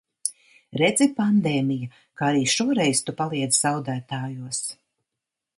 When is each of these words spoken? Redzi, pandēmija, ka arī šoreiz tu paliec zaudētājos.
Redzi, 0.79 1.07
pandēmija, 1.19 1.91
ka 2.21 2.27
arī 2.31 2.41
šoreiz 2.55 3.05
tu 3.11 3.15
paliec 3.23 3.57
zaudētājos. 3.61 4.65